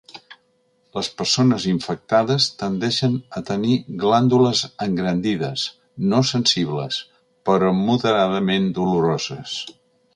Les 0.99 1.09
persones 1.19 1.67
infectades 1.71 2.47
tendeixen 2.61 3.19
a 3.39 3.43
tenir 3.51 3.77
glàndules 4.05 4.63
engrandides, 4.87 5.67
no 6.15 6.25
sensibles, 6.33 7.01
però 7.51 7.73
moderadament 7.85 8.71
doloroses. 8.81 9.59